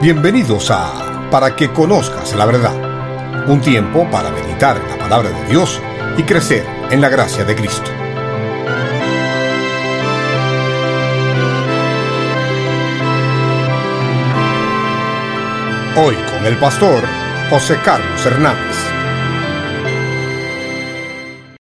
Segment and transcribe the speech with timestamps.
[0.00, 5.48] Bienvenidos a Para que conozcas la verdad, un tiempo para meditar en la palabra de
[5.48, 5.80] Dios
[6.18, 7.90] y crecer en la gracia de Cristo.
[15.96, 17.02] Hoy con el pastor
[17.48, 18.76] José Carlos Hernández.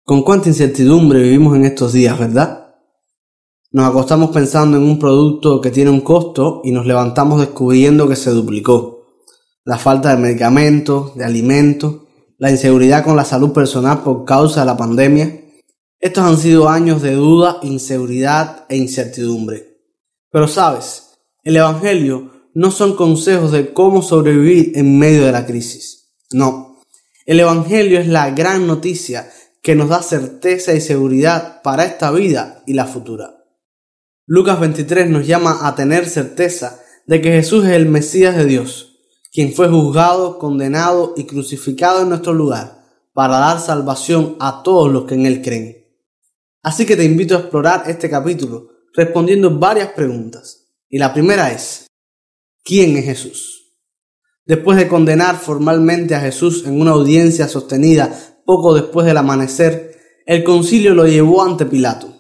[0.05, 2.64] Con cuánta incertidumbre vivimos en estos días, ¿verdad?
[3.75, 8.15] Nos acostamos pensando en un producto que tiene un costo y nos levantamos descubriendo que
[8.15, 9.09] se duplicó.
[9.65, 12.03] La falta de medicamentos, de alimentos,
[12.39, 15.41] la inseguridad con la salud personal por causa de la pandemia.
[15.99, 19.81] Estos han sido años de duda, inseguridad e incertidumbre.
[20.31, 26.13] Pero sabes, el Evangelio no son consejos de cómo sobrevivir en medio de la crisis.
[26.31, 26.81] No,
[27.27, 29.29] el Evangelio es la gran noticia
[29.65, 33.44] que nos da certeza y seguridad para esta vida y la futura.
[34.27, 38.99] Lucas 23 nos llama a tener certeza de que Jesús es el Mesías de Dios,
[39.31, 45.05] quien fue juzgado, condenado y crucificado en nuestro lugar para dar salvación a todos los
[45.05, 45.87] que en Él creen.
[46.63, 50.71] Así que te invito a explorar este capítulo respondiendo varias preguntas.
[50.89, 51.87] Y la primera es,
[52.67, 53.75] ¿Quién es Jesús?
[54.47, 60.43] Después de condenar formalmente a Jesús en una audiencia sostenida poco después del amanecer, el
[60.45, 62.14] concilio lo llevó ante Pilato.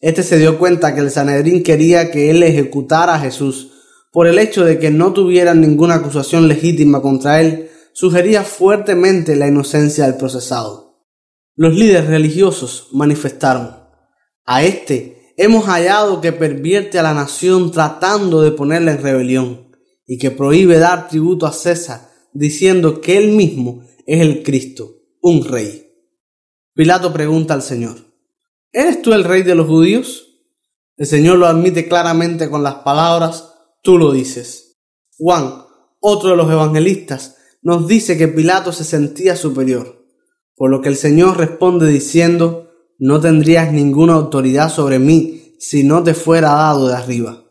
[0.00, 3.72] Este se dio cuenta que el Sanedrín quería que él ejecutara a Jesús
[4.12, 9.48] por el hecho de que no tuvieran ninguna acusación legítima contra él, sugería fuertemente la
[9.48, 11.04] inocencia del procesado.
[11.54, 13.78] Los líderes religiosos manifestaron,
[14.50, 19.76] a este hemos hallado que pervierte a la nación tratando de ponerla en rebelión
[20.06, 25.44] y que prohíbe dar tributo a César, diciendo que él mismo es el Cristo, un
[25.44, 25.92] rey.
[26.72, 28.07] Pilato pregunta al Señor,
[28.72, 30.28] ¿eres tú el rey de los judíos?
[30.96, 34.78] El Señor lo admite claramente con las palabras, tú lo dices.
[35.16, 35.62] Juan,
[36.00, 40.06] otro de los evangelistas, nos dice que Pilato se sentía superior,
[40.56, 46.02] por lo que el Señor responde diciendo, no tendrías ninguna autoridad sobre mí si no
[46.02, 47.44] te fuera dado de arriba.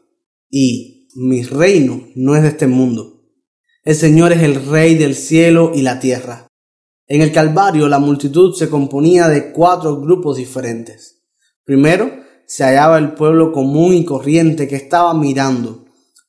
[0.50, 3.18] Y mi reino no es de este mundo.
[3.84, 6.48] El Señor es el Rey del cielo y la tierra.
[7.06, 11.17] En el Calvario la multitud se componía de cuatro grupos diferentes.
[11.68, 12.10] Primero
[12.46, 15.84] se hallaba el pueblo común y corriente que estaba mirando.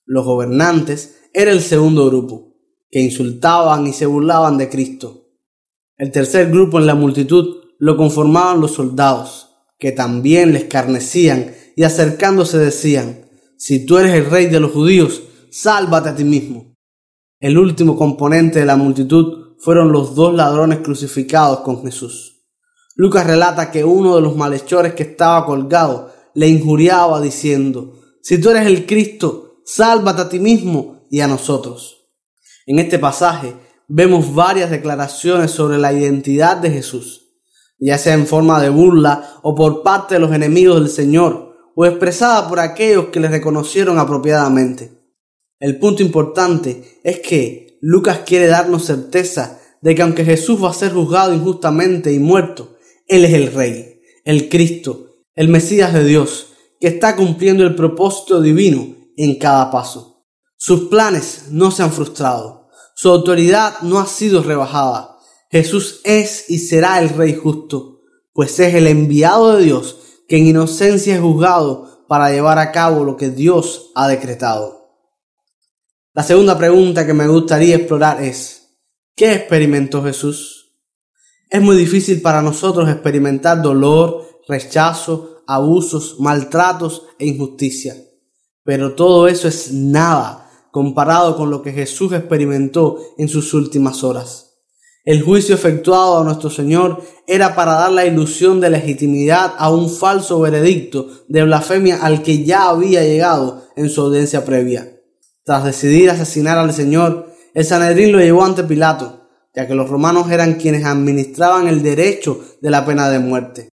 [0.05, 2.57] Los gobernantes era el segundo grupo,
[2.91, 5.29] que insultaban y se burlaban de Cristo.
[5.97, 11.85] El tercer grupo en la multitud lo conformaban los soldados, que también les carnecían y
[11.85, 15.23] acercándose decían, si tú eres el rey de los judíos,
[15.53, 16.75] sálvate a ti mismo.
[17.39, 22.38] El último componente de la multitud fueron los dos ladrones crucificados con Jesús.
[22.99, 28.51] Lucas relata que uno de los malhechores que estaba colgado le injuriaba diciendo, si tú
[28.51, 32.09] eres el Cristo, sálvate a ti mismo y a nosotros.
[32.67, 33.55] En este pasaje
[33.87, 37.37] vemos varias declaraciones sobre la identidad de Jesús,
[37.79, 41.87] ya sea en forma de burla o por parte de los enemigos del Señor, o
[41.87, 44.91] expresada por aquellos que le reconocieron apropiadamente.
[45.61, 50.75] El punto importante es que Lucas quiere darnos certeza de que aunque Jesús va a
[50.75, 52.75] ser juzgado injustamente y muerto,
[53.09, 56.49] Él es el Rey, el Cristo, el Mesías de Dios,
[56.79, 60.27] que está cumpliendo el propósito divino en cada paso.
[60.59, 65.17] Sus planes no se han frustrado, su autoridad no ha sido rebajada.
[65.51, 68.01] Jesús es y será el Rey justo,
[68.35, 69.97] pues es el enviado de Dios
[70.29, 74.79] que en inocencia es juzgado para llevar a cabo lo que Dios ha decretado.
[76.13, 78.77] La segunda pregunta que me gustaría explorar es,
[79.17, 80.58] ¿qué experimentó Jesús?
[81.51, 87.97] Es muy difícil para nosotros experimentar dolor, rechazo, abusos, maltratos e injusticia,
[88.65, 94.59] pero todo eso es nada comparado con lo que Jesús experimentó en sus últimas horas.
[95.07, 99.89] El juicio efectuado a nuestro Señor era para dar la ilusión de legitimidad a un
[99.89, 105.01] falso veredicto de blasfemia al que ya había llegado en su audiencia previa.
[105.45, 109.18] Tras decidir asesinar al Señor, el Sanedrín lo llevó ante Pilato,
[109.59, 113.71] ya que los romanos eran quienes administraban el derecho de la pena de muerte.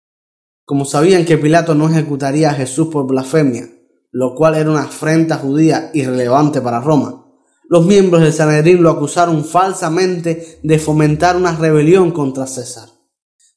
[0.64, 3.68] Como sabían que Pilato no ejecutaría a Jesús por blasfemia,
[4.10, 7.26] lo cual era una afrenta judía irrelevante para Roma,
[7.68, 12.88] los miembros del Sanedrín lo acusaron falsamente de fomentar una rebelión contra César.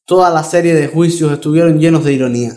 [0.06, 2.52] Toda la serie de juicios estuvieron llenos de ironía.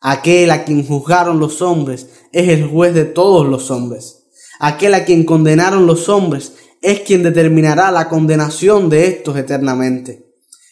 [0.00, 4.24] Aquel a quien juzgaron los hombres es el juez de todos los hombres.
[4.58, 10.26] Aquel a quien condenaron los hombres es quien determinará la condenación de estos eternamente.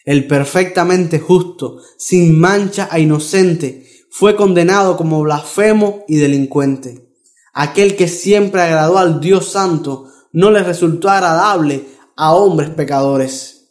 [0.05, 7.09] El perfectamente justo, sin mancha e inocente, fue condenado como blasfemo y delincuente.
[7.53, 11.85] Aquel que siempre agradó al Dios Santo no les resultó agradable
[12.17, 13.71] a hombres pecadores.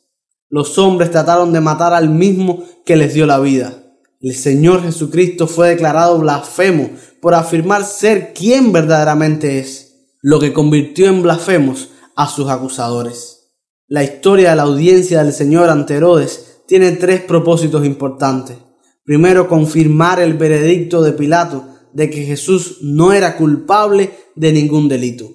[0.50, 3.84] Los hombres trataron de matar al mismo que les dio la vida.
[4.22, 6.90] El Señor Jesucristo fue declarado blasfemo
[7.22, 13.52] por afirmar ser quien verdaderamente es, lo que convirtió en blasfemos a sus acusadores.
[13.88, 18.58] La historia de la audiencia del Señor ante Herodes tiene tres propósitos importantes.
[19.04, 25.30] Primero, confirmar el veredicto de Pilato de que Jesús no era culpable de ningún delito.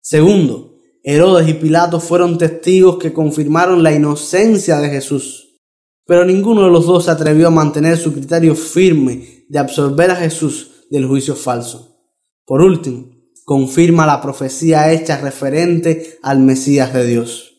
[0.00, 0.72] Segundo,
[1.04, 5.60] Herodes y Pilato fueron testigos que confirmaron la inocencia de Jesús.
[6.06, 10.16] Pero ninguno de los dos se atrevió a mantener su criterio firme de absorber a
[10.16, 11.96] Jesús del juicio falso.
[12.44, 13.11] Por último,
[13.44, 17.52] confirma la profecía hecha referente al Mesías de Dios.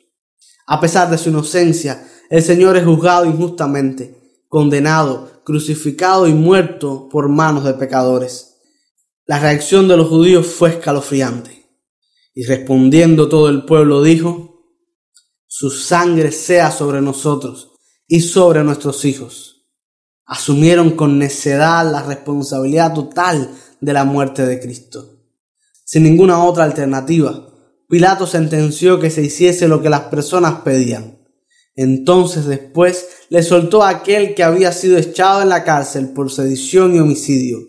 [0.65, 7.30] A pesar de su inocencia, el Señor es juzgado injustamente, condenado, crucificado y muerto por
[7.30, 8.56] manos de pecadores.
[9.25, 11.69] La reacción de los judíos fue escalofriante.
[12.33, 14.53] Y respondiendo todo el pueblo dijo,
[15.45, 17.74] su sangre sea sobre nosotros
[18.07, 19.68] y sobre nuestros hijos.
[20.25, 25.12] Asumieron con necedad la responsabilidad total de la muerte de Cristo.
[25.94, 27.50] Sin ninguna otra alternativa,
[27.88, 31.19] Pilato sentenció que se hiciese lo que las personas pedían.
[31.75, 36.95] Entonces después le soltó a aquel que había sido echado en la cárcel por sedición
[36.95, 37.60] y homicidio,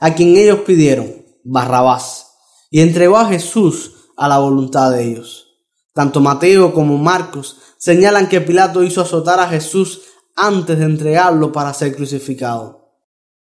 [0.00, 2.28] a quien ellos pidieron, Barrabás,
[2.70, 5.58] y entregó a Jesús a la voluntad de ellos.
[5.92, 10.00] Tanto Mateo como Marcos señalan que Pilato hizo azotar a Jesús
[10.34, 12.94] antes de entregarlo para ser crucificado.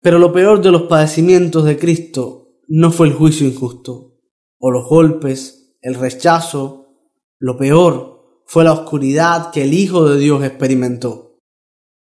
[0.02, 4.07] Pero lo peor de los padecimientos de Cristo no fue el juicio injusto,
[4.58, 6.86] o los golpes, el rechazo,
[7.38, 11.36] lo peor fue la oscuridad que el Hijo de Dios experimentó.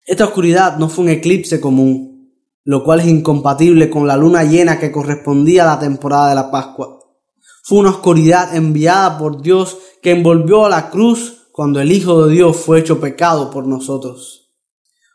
[0.06, 2.34] Esta oscuridad no fue un eclipse común,
[2.64, 6.52] lo cual es incompatible con la luna llena que correspondía a la temporada de la
[6.52, 7.00] Pascua.
[7.64, 12.34] Fue una oscuridad enviada por Dios que envolvió a la cruz cuando el Hijo de
[12.34, 14.50] Dios fue hecho pecado por nosotros.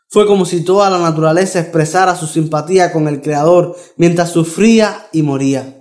[0.09, 5.21] Fue como si toda la naturaleza expresara su simpatía con el Creador mientras sufría y
[5.21, 5.76] moría.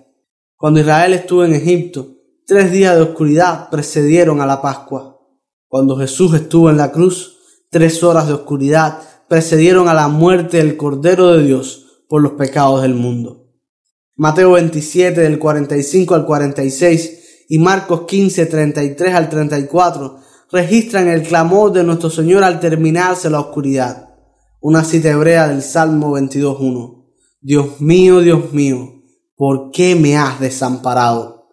[0.59, 2.17] Cuando Israel estuvo en Egipto,
[2.47, 5.21] tres días de oscuridad precedieron a la Pascua.
[5.69, 7.37] Cuando Jesús estuvo en la cruz,
[7.71, 12.81] tres horas de oscuridad precedieron a la muerte del Cordero de Dios por los pecados
[12.81, 13.53] del mundo.
[14.15, 20.21] Mateo 27 del 45 al 46 y Marcos 15, 33 al 34
[20.53, 24.15] registran el clamor de nuestro Señor al terminarse la oscuridad.
[24.61, 27.05] Una cita hebrea del Salmo 22.1.
[27.43, 28.96] Dios mío, Dios mío,
[29.37, 31.49] ¿por qué me has desamparado?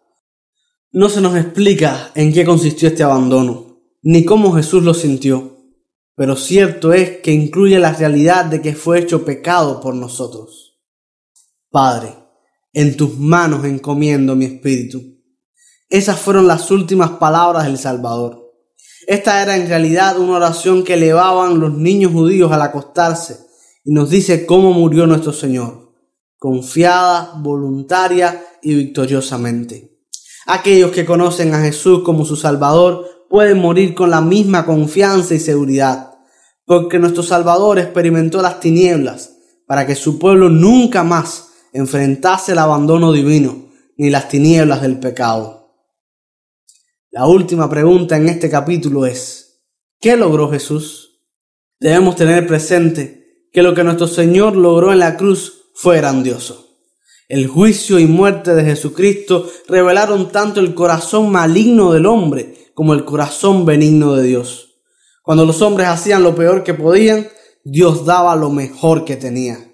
[0.91, 5.57] No se nos explica en qué consistió este abandono, ni cómo Jesús lo sintió,
[6.15, 10.79] pero cierto es que incluye la realidad de que fue hecho pecado por nosotros.
[11.69, 12.15] Padre,
[12.71, 15.01] en tus manos encomiendo mi espíritu.
[15.89, 18.51] Esas fueron las últimas palabras del Salvador.
[19.07, 23.39] Esta era en realidad una oración que elevaban los niños judíos al acostarse
[23.83, 25.82] y nos dice cómo murió nuestro Señor,
[26.43, 30.01] confiada, voluntaria y victoriosamente.
[30.45, 35.39] Aquellos que conocen a Jesús como su Salvador pueden morir con la misma confianza y
[35.39, 36.15] seguridad,
[36.65, 43.13] porque nuestro Salvador experimentó las tinieblas para que su pueblo nunca más enfrentase el abandono
[43.13, 45.77] divino ni las tinieblas del pecado.
[47.09, 49.63] La última pregunta en este capítulo es,
[50.01, 51.21] ¿qué logró Jesús?
[51.79, 56.69] Debemos tener presente que lo que nuestro Señor logró en la cruz fue grandioso.
[57.29, 63.05] El juicio y muerte de Jesucristo revelaron tanto el corazón maligno del hombre como el
[63.05, 64.75] corazón benigno de Dios.
[65.23, 67.27] Cuando los hombres hacían lo peor que podían,
[67.63, 69.73] Dios daba lo mejor que tenía.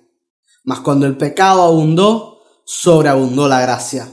[0.64, 4.08] Mas cuando el pecado abundó, sobreabundó la gracia.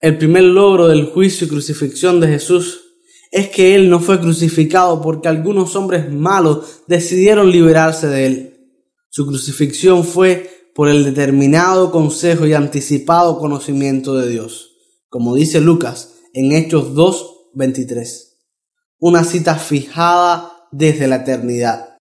[0.00, 2.80] El primer logro del juicio y crucifixión de Jesús
[3.30, 8.70] es que Él no fue crucificado porque algunos hombres malos decidieron liberarse de Él.
[9.10, 14.76] Su crucifixión fue por el determinado consejo y anticipado conocimiento de Dios,
[15.08, 18.34] como dice Lucas en Hechos 2.23.
[18.98, 21.96] Una cita fijada desde la eternidad.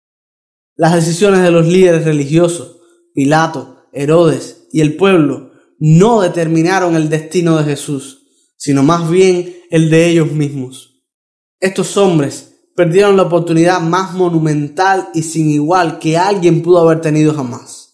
[0.76, 2.82] Las decisiones de los líderes religiosos
[3.14, 8.24] Pilato, Herodes y el pueblo no determinaron el destino de Jesús,
[8.58, 11.02] sino más bien el de ellos mismos.
[11.62, 17.34] Estos hombres perdieron la oportunidad más monumental y sin igual que alguien pudo haber tenido
[17.34, 17.85] jamás.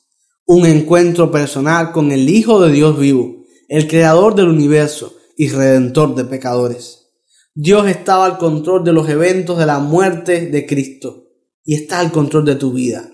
[0.53, 6.13] Un encuentro personal con el Hijo de Dios vivo, el Creador del universo y Redentor
[6.13, 7.07] de pecadores.
[7.53, 11.29] Dios estaba al control de los eventos de la muerte de Cristo
[11.63, 13.13] y está al control de tu vida.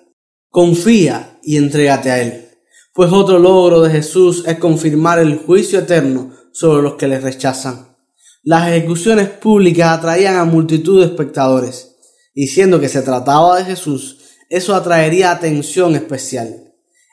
[0.49, 2.47] Confía y entrégate a Él,
[2.91, 7.95] pues otro logro de Jesús es confirmar el juicio eterno sobre los que le rechazan.
[8.41, 11.97] Las ejecuciones públicas atraían a multitud de espectadores,
[12.33, 16.66] y siendo que se trataba de Jesús, eso atraería atención especial.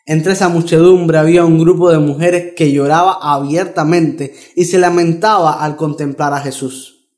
[0.06, 5.76] Entre esa muchedumbre había un grupo de mujeres que lloraba abiertamente y se lamentaba al
[5.76, 7.08] contemplar a Jesús.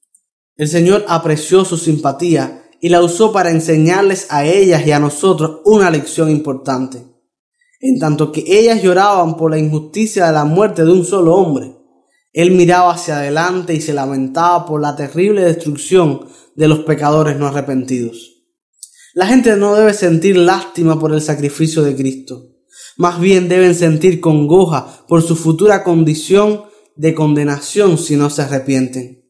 [0.56, 5.62] El Señor apreció su simpatía y la usó para enseñarles a ellas y a nosotros
[5.64, 7.04] una lección importante.
[7.80, 11.76] En tanto que ellas lloraban por la injusticia de la muerte de un solo hombre,
[12.32, 17.46] él miraba hacia adelante y se lamentaba por la terrible destrucción de los pecadores no
[17.48, 18.44] arrepentidos.
[19.14, 22.55] La gente no debe sentir lástima por el sacrificio de Cristo.
[22.96, 26.64] Más bien deben sentir congoja por su futura condición
[26.96, 29.24] de condenación si no se arrepienten.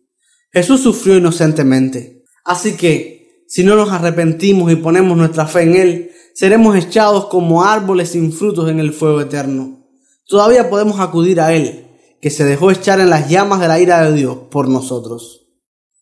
[0.53, 2.25] Jesús sufrió inocentemente.
[2.45, 7.65] Así que, si no nos arrepentimos y ponemos nuestra fe en Él, seremos echados como
[7.65, 9.87] árboles sin frutos en el fuego eterno.
[10.27, 11.87] Todavía podemos acudir a Él
[12.21, 15.47] que se dejó echar en las llamas de la ira de Dios por nosotros.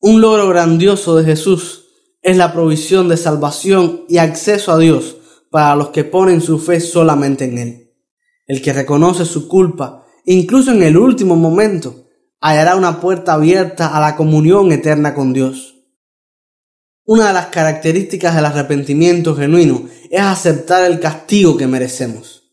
[0.00, 1.86] Un logro grandioso de Jesús
[2.22, 5.16] es la provisión de salvación y acceso a Dios
[5.54, 7.94] para los que ponen su fe solamente en Él.
[8.44, 12.08] El que reconoce su culpa, incluso en el último momento,
[12.40, 15.76] hallará una puerta abierta a la comunión eterna con Dios.
[17.04, 22.50] Una de las características del arrepentimiento genuino es aceptar el castigo que merecemos.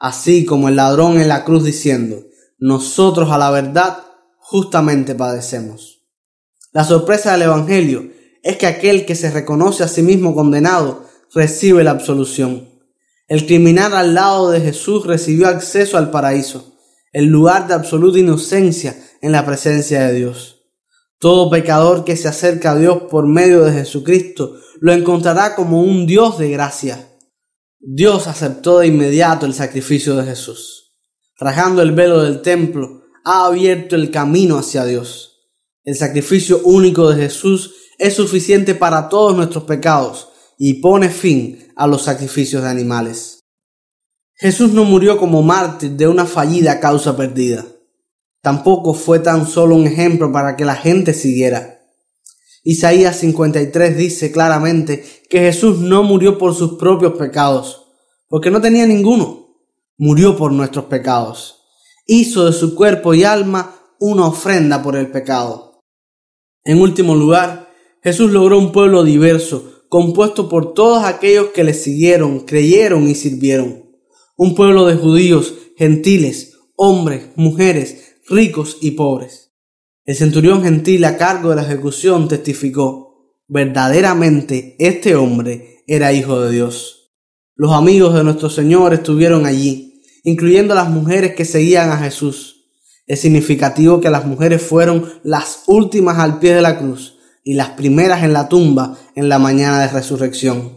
[0.00, 2.24] Así como el ladrón en la cruz diciendo,
[2.58, 3.98] nosotros a la verdad
[4.38, 6.08] justamente padecemos.
[6.72, 8.10] La sorpresa del Evangelio
[8.42, 12.68] es que aquel que se reconoce a sí mismo condenado recibe la absolución.
[13.28, 16.76] El criminal al lado de Jesús recibió acceso al paraíso,
[17.12, 20.64] el lugar de absoluta inocencia en la presencia de Dios.
[21.18, 26.06] Todo pecador que se acerca a Dios por medio de Jesucristo lo encontrará como un
[26.06, 27.08] Dios de gracia.
[27.78, 30.82] Dios aceptó de inmediato el sacrificio de Jesús
[31.42, 35.40] rajando el velo del templo, ha abierto el camino hacia Dios.
[35.84, 40.28] El sacrificio único de Jesús es suficiente para todos nuestros pecados
[40.64, 43.40] y pone fin a los sacrificios de animales.
[44.34, 47.66] Jesús no murió como mártir de una fallida causa perdida.
[48.42, 51.80] Tampoco fue tan solo un ejemplo para que la gente siguiera.
[52.62, 57.88] Isaías 53 dice claramente que Jesús no murió por sus propios pecados,
[58.28, 59.42] porque no tenía ninguno
[59.98, 61.56] murió por nuestros pecados.
[62.06, 65.80] Hizo de su cuerpo y alma una ofrenda por el pecado.
[66.62, 67.68] En último lugar,
[68.00, 73.90] Jesús logró un pueblo diverso, compuesto por todos aquellos que le siguieron, creyeron y sirvieron.
[74.38, 79.52] Un pueblo de judíos, gentiles, hombres, mujeres, ricos y pobres.
[80.06, 86.52] El centurión gentil a cargo de la ejecución testificó, verdaderamente este hombre era hijo de
[86.52, 87.12] Dios.
[87.54, 92.64] Los amigos de nuestro Señor estuvieron allí, incluyendo las mujeres que seguían a Jesús.
[93.06, 97.11] Es significativo que las mujeres fueron las últimas al pie de la cruz
[97.42, 100.76] y las primeras en la tumba en la mañana de resurrección.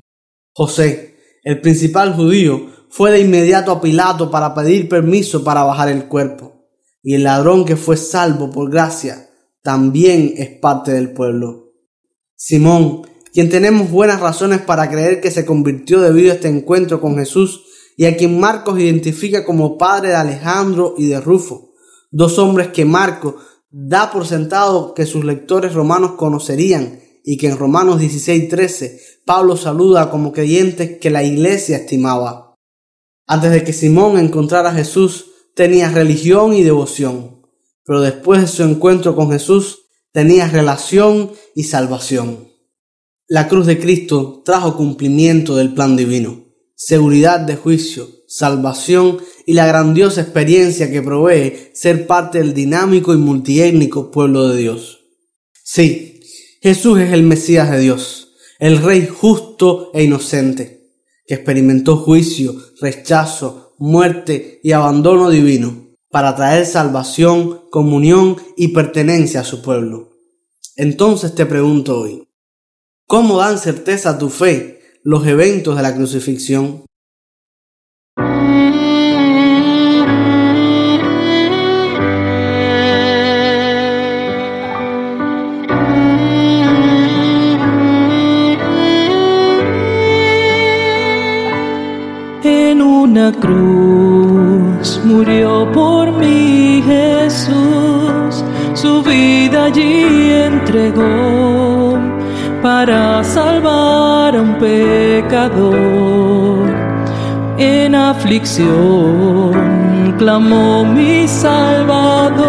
[0.54, 6.08] José, el principal judío, fue de inmediato a Pilato para pedir permiso para bajar el
[6.08, 6.70] cuerpo.
[7.04, 9.30] Y el ladrón que fue salvo por gracia
[9.62, 11.74] también es parte del pueblo.
[12.36, 13.02] Simón,
[13.34, 17.66] quien tenemos buenas razones para creer que se convirtió debido a este encuentro con Jesús
[17.98, 21.74] y a quien Marcos identifica como padre de Alejandro y de Rufo,
[22.12, 23.36] dos hombres que Marcos
[23.78, 30.10] da por sentado que sus lectores romanos conocerían y que en Romanos 16:13 Pablo saluda
[30.10, 32.56] como creyentes que la iglesia estimaba.
[33.28, 37.42] Antes de que Simón encontrara a Jesús, tenía religión y devoción,
[37.84, 39.80] pero después de su encuentro con Jesús,
[40.14, 42.48] tenía relación y salvación.
[43.28, 49.66] La cruz de Cristo trajo cumplimiento del plan divino, seguridad de juicio, salvación y la
[49.66, 55.02] grandiosa experiencia que provee ser parte del dinámico y multiétnico pueblo de Dios.
[55.64, 56.22] Sí,
[56.62, 60.92] Jesús es el Mesías de Dios, el Rey justo e inocente,
[61.28, 69.44] que experimentó juicio, rechazo, muerte y abandono divino para traer salvación, comunión y pertenencia a
[69.44, 70.12] su pueblo.
[70.76, 72.26] Entonces te pregunto hoy,
[73.08, 76.85] ¿Cómo dan certeza a tu fe los eventos de la crucifixión?
[102.62, 105.76] Para salvar a un pecador.
[107.58, 109.54] En aflicción
[110.18, 112.46] clamó mi Salvador,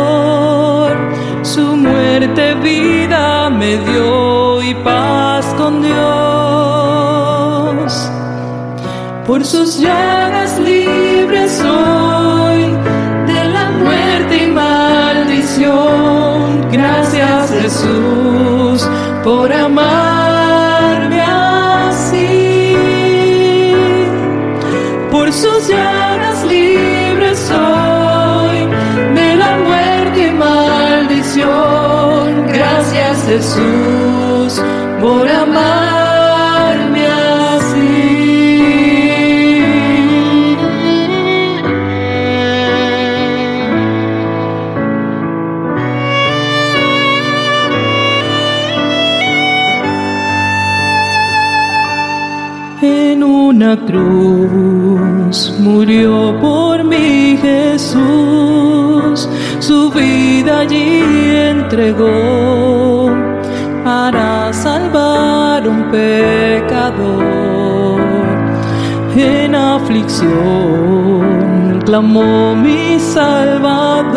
[1.42, 2.56] su muerte
[3.50, 5.96] me dio y paz con Dios.
[9.26, 12.62] Por sus llagas libres soy
[13.26, 15.76] de la muerte y maldición.
[16.72, 18.25] Gracias Jesús
[19.26, 22.76] por amarme así.
[25.10, 28.58] Por sus llagas libres soy
[29.16, 31.46] de la muerte y maldición.
[32.54, 34.62] Gracias Jesús
[35.00, 35.28] por
[63.84, 68.00] para salvar un pecador.
[69.16, 70.20] En aflicción
[71.84, 74.16] clamó mi Salvador,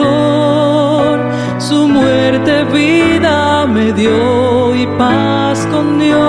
[1.57, 6.19] su muerte vida me dio y paz con Dios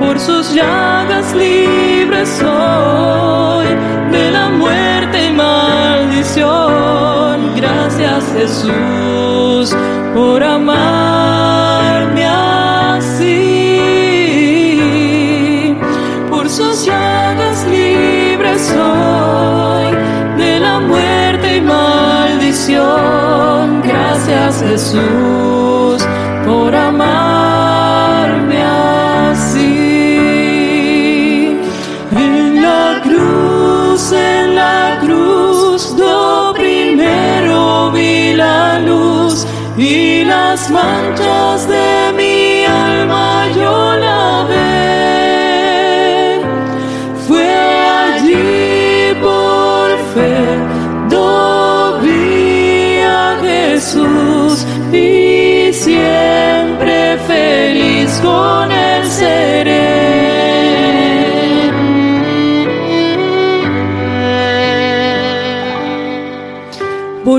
[0.00, 3.66] por sus llagas libres soy
[8.46, 9.74] Jesús
[10.14, 13.34] por amarme así.
[16.30, 19.96] Por sus llagas libres soy
[20.36, 22.86] de la muerte y maldición.
[23.82, 26.06] Gracias Jesús
[26.46, 27.25] por amarme
[40.56, 42.15] las manchas de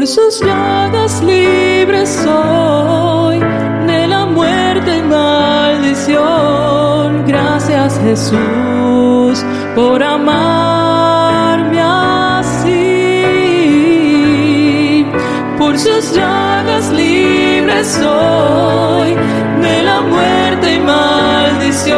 [0.07, 3.39] sus llagas libres soy
[3.85, 6.15] de la muerte y maldición.
[7.27, 9.43] Gracias Jesús
[9.75, 12.85] por amarme así.
[15.57, 19.13] Por sus llagas libres soy
[19.61, 21.97] de la muerte y maldición.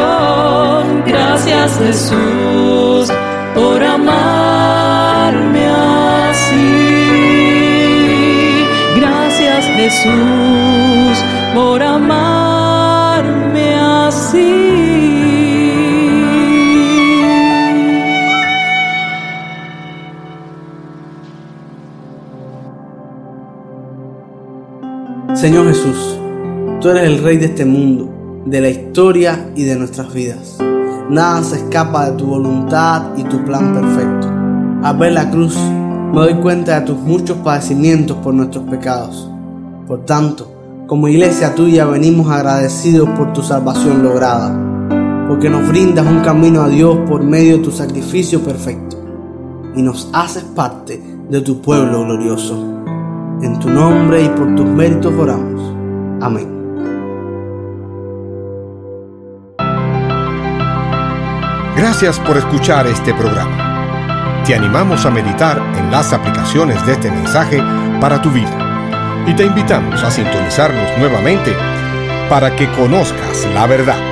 [1.06, 3.08] Gracias Jesús
[3.54, 4.59] por amarme
[9.90, 11.18] Jesús
[11.52, 14.38] por amarme así.
[25.34, 26.18] Señor Jesús,
[26.80, 30.58] tú eres el Rey de este mundo, de la historia y de nuestras vidas.
[31.08, 34.28] Nada se escapa de tu voluntad y tu plan perfecto.
[34.84, 35.58] Al ver la cruz,
[36.12, 39.29] me doy cuenta de tus muchos padecimientos por nuestros pecados.
[39.90, 44.56] Por tanto, como iglesia tuya venimos agradecidos por tu salvación lograda,
[45.26, 48.96] porque nos brindas un camino a Dios por medio de tu sacrificio perfecto
[49.74, 52.54] y nos haces parte de tu pueblo glorioso.
[53.42, 55.74] En tu nombre y por tus méritos oramos.
[56.20, 56.46] Amén.
[61.76, 64.44] Gracias por escuchar este programa.
[64.46, 67.60] Te animamos a meditar en las aplicaciones de este mensaje
[68.00, 68.69] para tu vida
[69.26, 71.54] y te invitamos a sintonizarnos nuevamente
[72.28, 74.09] para que conozcas la verdad.